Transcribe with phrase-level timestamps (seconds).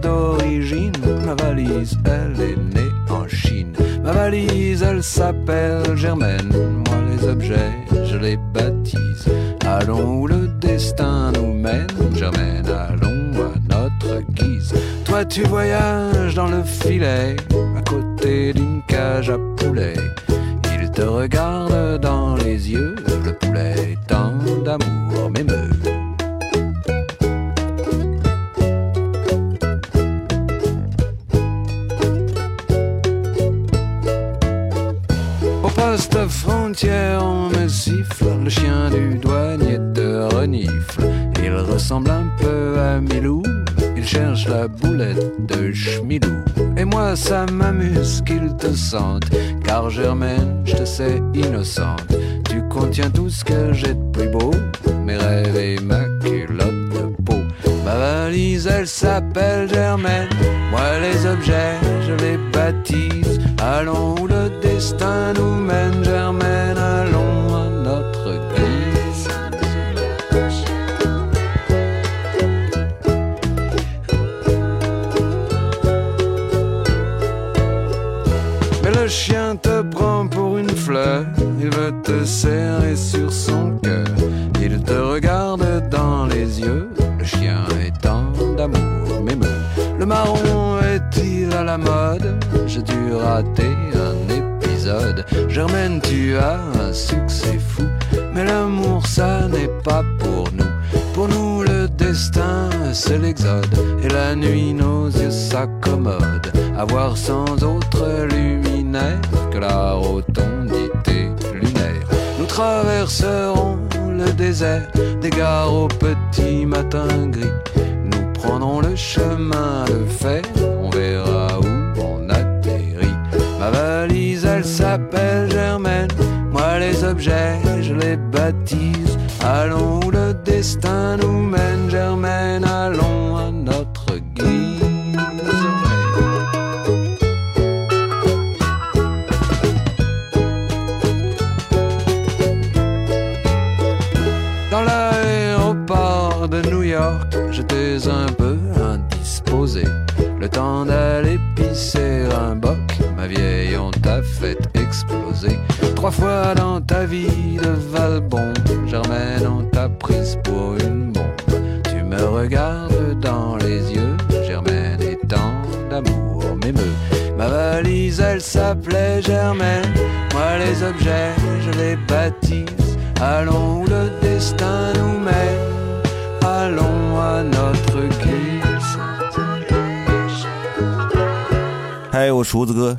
[0.00, 0.92] D'origine,
[1.24, 3.72] ma valise elle est née en Chine.
[4.02, 6.52] Ma valise elle s'appelle Germaine,
[6.86, 7.72] moi les objets
[8.04, 9.26] je les baptise.
[9.66, 14.74] Allons où le destin nous mène, Germaine, allons à notre guise.
[15.04, 17.36] Toi tu voyages dans le filet,
[17.76, 19.96] à côté d'une cage à poulet.
[20.80, 24.32] Il te regarde dans les yeux, le poulet tant
[24.64, 25.95] d'amour m'émeut.
[35.96, 41.04] Poste frontière, on me siffle, le chien du douanier te renifle.
[41.42, 43.42] Il ressemble un peu à Milou,
[43.96, 46.44] il cherche la boulette de Schmilou.
[46.76, 49.24] Et moi, ça m'amuse qu'il te sente,
[49.64, 52.04] car Germaine, je te sais innocente.
[52.50, 54.50] Tu contiens tout ce que j'ai de plus beau,
[55.02, 57.40] mes rêves et ma culotte de peau.
[57.86, 60.28] Ma valise, elle s'appelle Germaine.
[60.70, 63.40] Moi, les objets, je les baptise.
[63.62, 64.35] Allons où le
[64.86, 66.05] está no manjo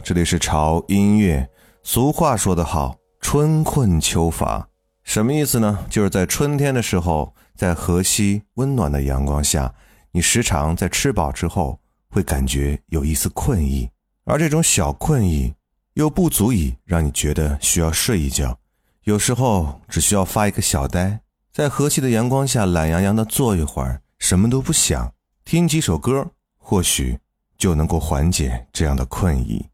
[0.08, 1.50] 这里是潮音乐。
[1.84, 4.66] 俗话说得好，春困秋乏，
[5.04, 5.86] 什么意思呢？
[5.90, 9.76] 就是在春天的时候，在河西温暖的阳光下，
[10.14, 11.78] 你时常在吃饱之后
[12.10, 13.90] 会感觉有一丝困意，
[14.24, 15.54] 而这种小困意
[15.96, 18.58] 又不足以让你觉得需要睡一觉，
[19.04, 21.20] 有时候只需要发一个小呆，
[21.52, 25.12] 在和煦的阳光下懒洋洋地坐一会儿，什么都不想，
[25.44, 26.26] 听几首歌，
[26.58, 27.20] 或许
[27.58, 29.66] 就能够缓解这样的困意。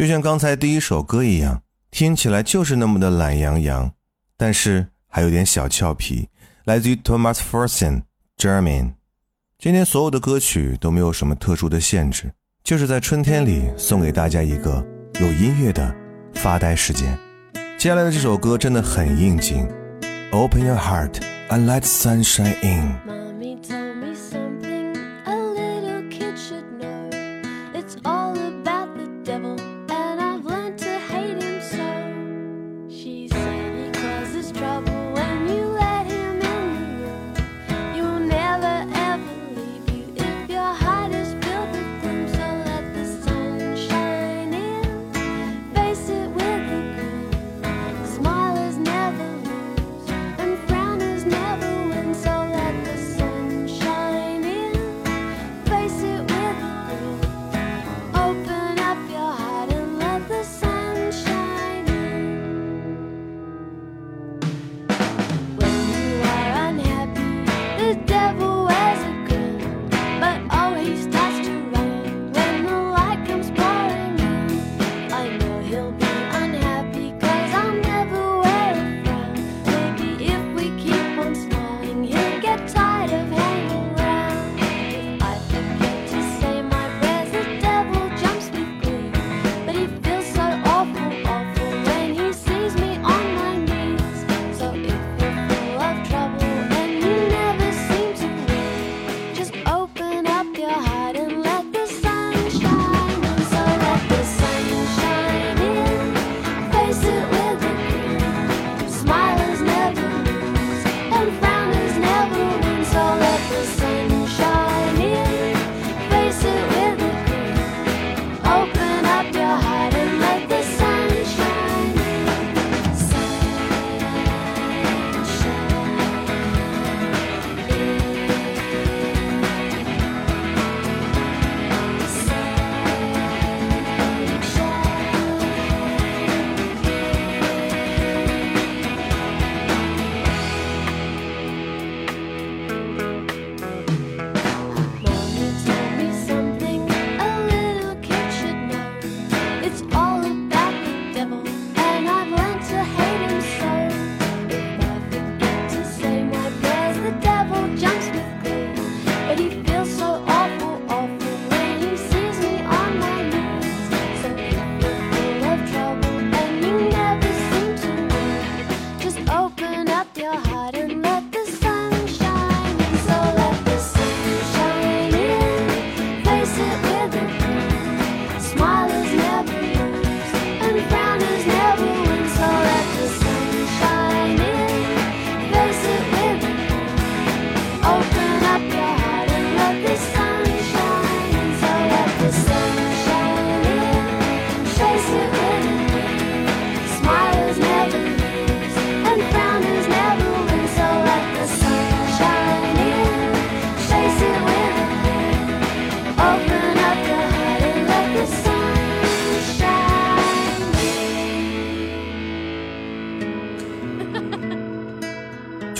[0.00, 1.60] 就像刚才第一首歌一样，
[1.90, 3.92] 听起来就是那么的懒洋洋，
[4.34, 6.26] 但是还有点小俏皮。
[6.64, 8.04] 来自于 Thomas Ferguson
[8.38, 8.94] German。
[9.58, 12.32] 今天所有的歌曲都没有什么特殊的限制，
[12.64, 14.82] 就是在春天里送给大家一个
[15.20, 15.94] 有音乐的
[16.32, 17.14] 发呆时间。
[17.76, 19.68] 接下来的这首歌真的很应景
[20.32, 21.20] ，Open your heart
[21.50, 23.19] and let sunshine in。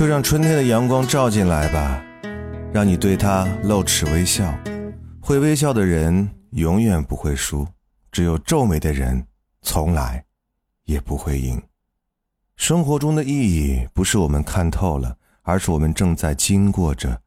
[0.01, 2.03] 就让春天的阳光照进来吧，
[2.73, 4.51] 让你对他露齿微笑。
[5.21, 7.69] 会微笑的人永远不会输，
[8.11, 9.23] 只有皱眉的人
[9.61, 10.25] 从来
[10.87, 11.61] 也不会赢。
[12.57, 17.21] 生活中的意义不是我们看透了，而是我们正在经过着，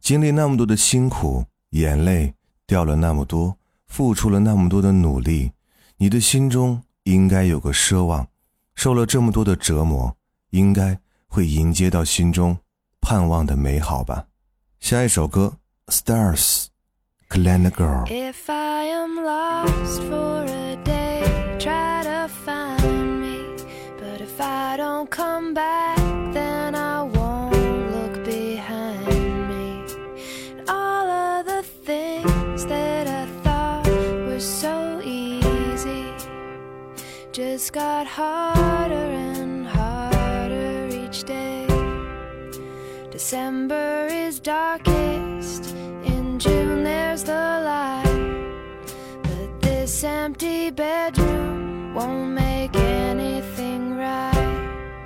[0.00, 2.32] 经历那么多的辛苦，眼泪
[2.64, 3.56] 掉了那么多，
[3.88, 5.50] 付出了那么多的努力。
[5.96, 8.28] 你的心中应该有个奢望，
[8.76, 10.16] 受了这么多的折磨，
[10.50, 10.96] 应该。
[11.30, 12.58] 会迎接到心中
[13.00, 14.26] 盼望的美好吧。
[14.80, 15.58] 下一首歌
[15.94, 16.66] 《Stars》
[17.28, 18.04] ，Glen Girl。
[18.08, 21.22] If I am lost for a day,
[21.60, 23.38] try to find me.
[24.00, 25.98] But if I don't come back,
[26.32, 27.52] then I won't
[27.92, 29.84] look behind me.
[30.66, 33.86] All of the things that I thought
[34.26, 36.06] were so easy
[37.32, 38.79] just got hard.
[43.30, 45.72] December is darkest,
[46.02, 48.82] in June there's the light.
[49.22, 54.98] But this empty bedroom won't make anything right.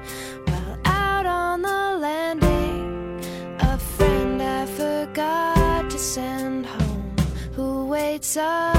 [0.47, 3.21] While out on the landing,
[3.61, 7.17] a friend I forgot to send home
[7.53, 8.74] who waits up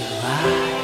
[0.00, 0.77] alive.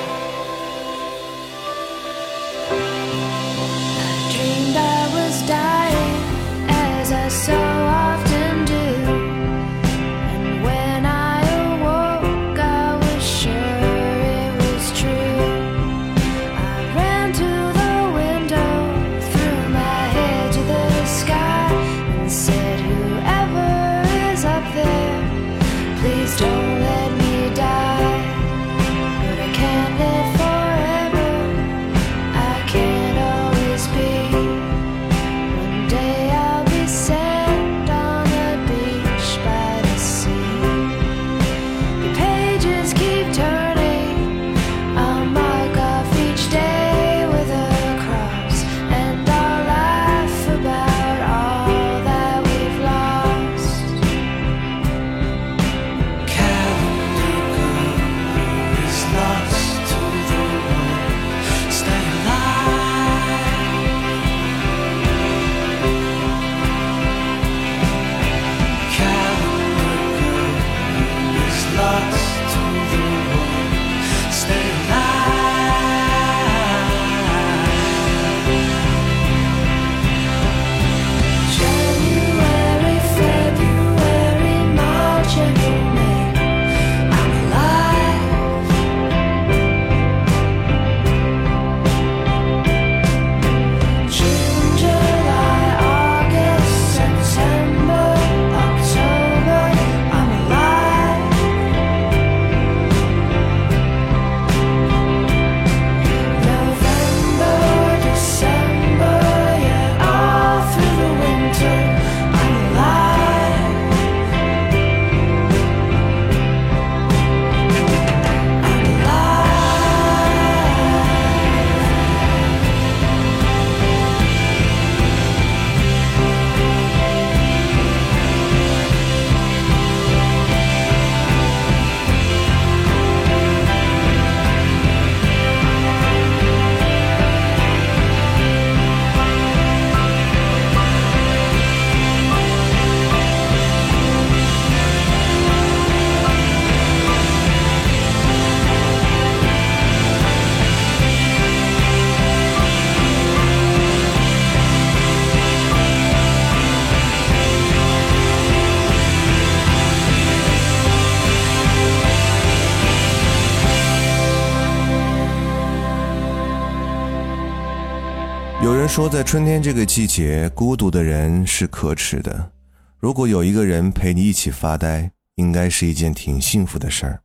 [168.95, 172.53] 说，在春天这个季节，孤独的人是可耻的。
[173.01, 177.21] 如果有一个人陪你一起发呆，应该是一件挺幸福的事儿。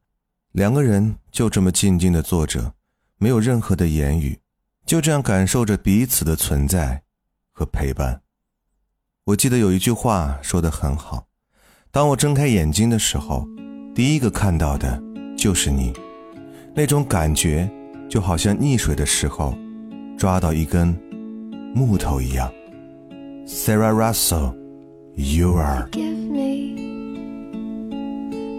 [0.53, 2.73] 两个人就这么静静的坐着，
[3.19, 4.39] 没有任何的言语，
[4.83, 7.03] 就这样感受着彼此的存在
[7.51, 8.19] 和陪伴。
[9.25, 11.27] 我记得有一句话说得很好：
[11.91, 13.47] 当我睁开眼睛的时候，
[13.93, 14.99] 第一个看到的
[15.38, 15.93] 就是你。
[16.73, 17.69] 那种感觉
[18.09, 19.55] 就好像溺水的时候
[20.17, 20.99] 抓到一根
[21.75, 22.50] 木头一样。
[23.46, 24.54] Sarah Russell,
[25.16, 25.88] you are.
[25.92, 26.75] Forgive me.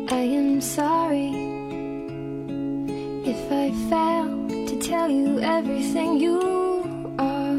[0.10, 1.32] I am sorry
[3.26, 6.40] if I failed to tell you everything you
[7.18, 7.56] are.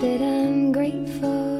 [0.00, 1.55] But I'm grateful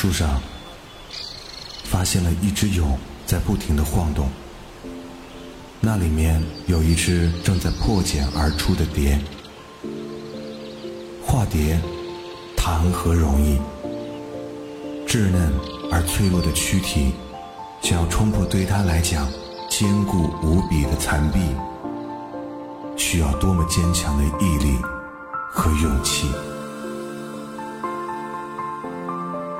[0.00, 0.40] 树上，
[1.84, 4.30] 发现了一只蛹在不停的晃动。
[5.78, 9.20] 那里面有一只正在破茧而出的蝶。
[11.22, 11.78] 化蝶，
[12.56, 13.58] 谈何容易？
[15.06, 15.52] 稚嫩
[15.92, 17.12] 而脆弱的躯体，
[17.82, 19.30] 想要冲破对他来讲
[19.68, 21.40] 坚固无比的残壁，
[22.96, 24.78] 需要多么坚强的毅力
[25.52, 26.26] 和勇气。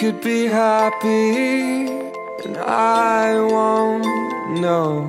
[0.00, 1.86] Could be happy,
[2.42, 5.06] and I won't know.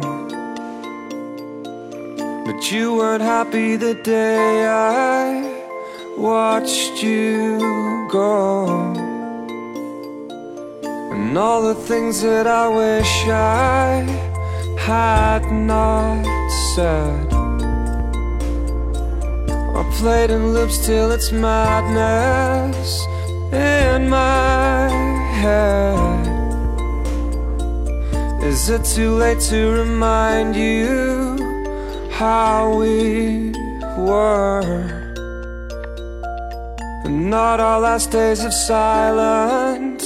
[2.46, 5.64] But you weren't happy the day I
[6.18, 7.58] watched you
[8.12, 8.68] go.
[11.14, 14.04] And all the things that I wish I
[14.78, 16.26] had not
[16.76, 17.28] said.
[19.80, 23.08] I played in loops till it's madness
[23.54, 24.90] in my
[25.42, 26.28] head.
[28.44, 31.38] Is it too late to remind you
[32.12, 33.52] how we
[33.98, 35.12] were?
[37.06, 40.04] And not our last days of silence,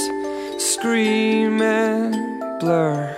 [0.58, 3.16] scream and blur.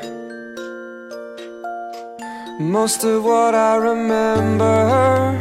[2.59, 5.33] Most of what I remember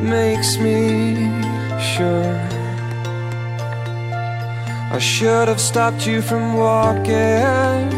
[0.00, 1.14] makes me
[1.78, 2.59] sure.
[4.92, 7.94] I should have stopped you from walking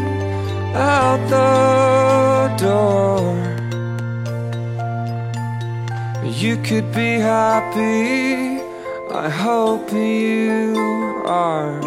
[0.77, 3.33] out the door.
[6.23, 8.61] You could be happy,
[9.11, 11.81] I hope you are.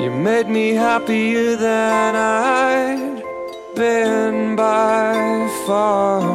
[0.00, 3.22] You made me happier than I'd
[3.76, 5.14] been by
[5.66, 6.34] far.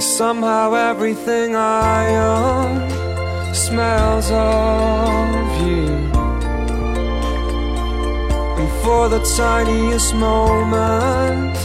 [0.00, 2.93] Somehow everything I own
[3.54, 5.86] smells of you.
[8.58, 11.56] And for the tiniest moment,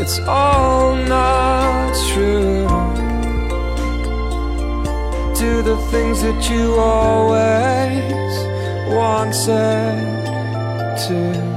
[0.00, 2.66] it's all not true.
[5.38, 8.34] Do the things that you always
[8.94, 10.24] wanted
[11.06, 11.54] to.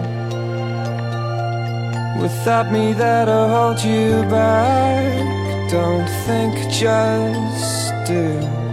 [2.22, 5.72] Without me that'll hold you back.
[5.72, 8.67] Don't think, just do.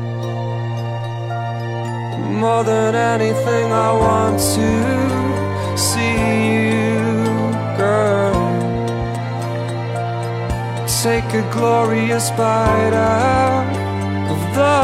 [2.45, 6.17] More than anything, I want to see
[6.69, 7.15] you,
[7.75, 8.37] girl.
[11.03, 13.65] Take a glorious bite out
[14.35, 14.77] of the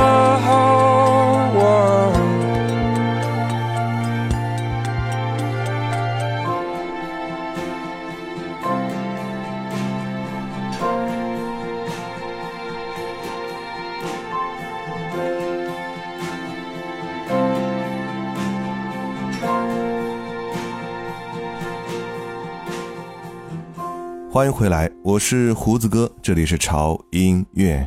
[24.41, 27.87] 欢迎回来，我是胡子哥，这里是潮音乐。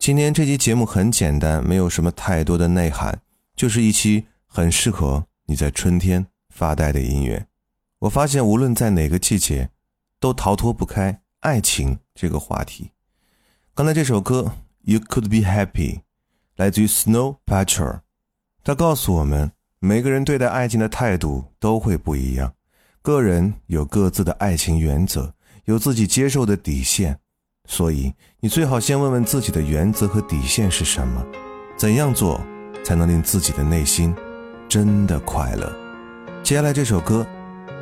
[0.00, 3.16] 今天这期节目很简单，没有什么太多的内涵，
[3.54, 7.46] 就是一期很适合你在春天发呆的音乐。
[8.00, 9.70] 我发现无论在哪个季节，
[10.18, 12.90] 都逃脱不开爱情这个话题。
[13.72, 14.40] 刚才这首歌
[14.92, 15.98] 《You Could Be Happy》
[16.56, 18.00] 来自于 Snow Patrol，
[18.64, 22.52] 它告诉我们，每个人对待爱情的态度都会不一样，
[23.02, 25.32] 个人有各自的爱情原则，
[25.66, 27.18] 有自己接受的底线，
[27.68, 31.24] 所以你最好先问问自己的原则和底线是什么，
[31.76, 32.40] 怎样做
[32.84, 34.14] 才能令自己的内心
[34.68, 35.72] 真的快乐。
[36.42, 37.24] 接下来这首歌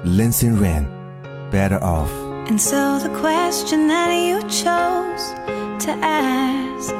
[0.04, 0.84] ，Lindsay Rain，
[1.50, 2.08] 《Better Off》。
[2.48, 5.32] And so the question that you chose
[5.84, 6.92] to ask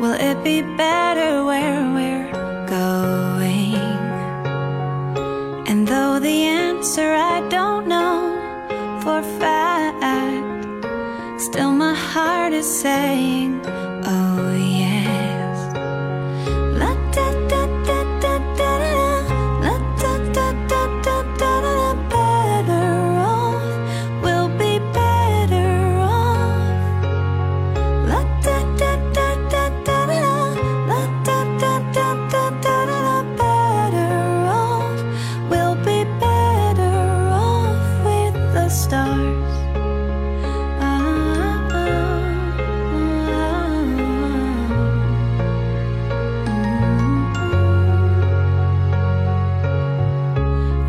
[0.00, 2.30] Will it be better where we're
[2.68, 3.76] going?
[5.66, 8.07] And though the answer I don't know
[9.22, 9.78] fact.
[11.40, 13.60] Still, my heart is saying,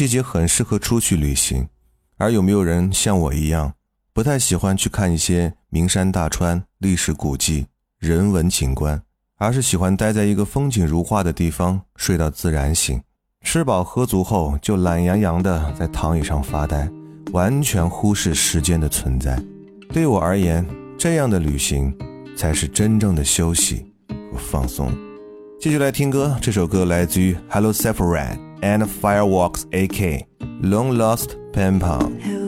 [0.00, 1.68] 季节很适合出去旅行，
[2.16, 3.74] 而有没有人像我一样，
[4.14, 7.66] 不太喜欢去看一些名山大川、历史古迹、
[7.98, 9.02] 人文景观，
[9.36, 12.98] 而是喜欢待在一个风景如画的地方，睡到自然醒，
[13.42, 16.90] 吃饱喝足后就懒洋洋的在躺椅上发呆，
[17.32, 19.38] 完全忽视时间的存在。
[19.92, 21.94] 对我而言，这样的旅行
[22.34, 24.90] 才是真正的休息和放松。
[25.60, 30.26] 继续来听歌，这首歌来自于 Hello Sephiroth and Fireworks AK
[30.62, 32.39] Long Lost Pen Pal。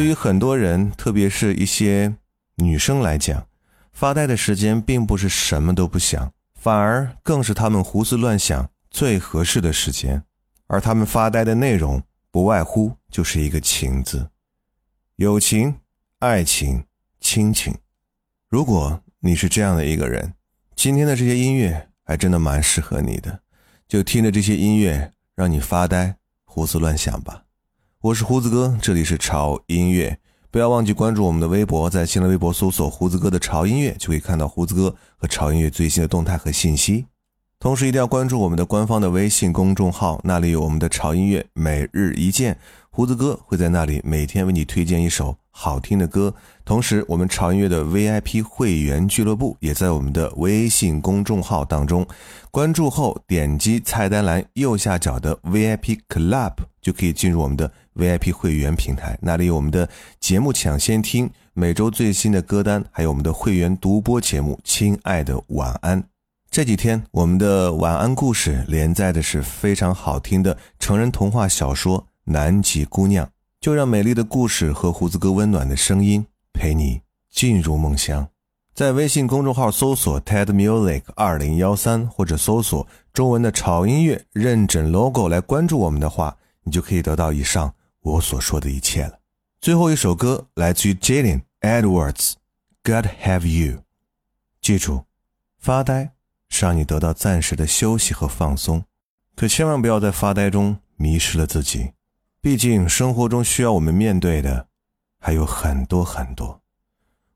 [0.00, 2.16] 对于很多人，特别是一些
[2.54, 3.46] 女生来讲，
[3.92, 10.24] 发呆的时间并不是什么都不想，反而更是她们胡思乱想最合适的时间。
[10.68, 14.30] 而她们发呆的内容，不外乎就是一个“情”字，
[15.16, 15.80] 友情、
[16.20, 16.82] 爱情、
[17.20, 17.76] 亲情。
[18.48, 20.32] 如果你是这样的一个人，
[20.74, 23.42] 今天的这些音乐还真的蛮适合你的，
[23.86, 27.44] 就听着这些音乐，让你发呆、胡思乱想吧。
[28.02, 30.18] 我是胡子哥，这里是潮音乐，
[30.50, 37.04] 不要忘记关注我们的微博，在新浪微博搜索“胡子哥的潮音乐”，就可以看到胡子哥和潮音乐最新的动态和信息。
[37.58, 42.58] 同时，一定要关注我们的官方的微信公众号，那里有我们的潮音乐每日一见，
[42.92, 46.34] 胡子哥会在那里每天为你推荐一首好听的歌。
[46.64, 52.04] 同时，我们潮音乐的 VIP 会员俱乐部也在我们的微信公众号当中，
[52.50, 66.02] 关注后点击菜单栏右下角的 VIP Club，就可以进入我们的 VIP 会员平台，那里有我们的节目抢先听、每周最新的歌单，还有我们的会员独播节目《亲爱的晚安》。
[66.50, 73.26] 这几天，我们的晚安故事连载的是非常好听的成人童话小说《南极姑娘》，
[73.60, 78.28] 就让美丽的故事和胡子哥温暖的声音陪你进入梦乡。
[78.72, 89.18] 在微信公众号搜索 TED Music 二零幺三，或者搜索中文的潮音乐认准 logo 来关注我们的话，你就可以得到以上我所说的一切了。
[89.60, 93.82] 最后一首歌来自于 Jalen Edwards，God Have You。
[94.62, 95.04] 记住，
[95.58, 96.12] 发呆
[96.48, 98.84] 是让你得到暂时的休息和放松，
[99.36, 101.90] 可千万不要在发呆中迷失了自己。
[102.42, 104.66] 毕竟生活中需要我们面对的
[105.18, 106.58] 还有很多很多。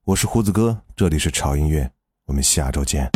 [0.05, 1.90] 我是胡子哥，这里是潮音乐，
[2.25, 3.11] 我们下周见。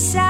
[0.00, 0.29] Side.